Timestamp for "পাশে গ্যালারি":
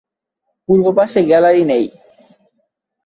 0.97-1.63